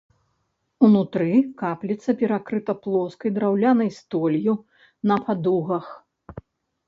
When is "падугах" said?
5.27-5.85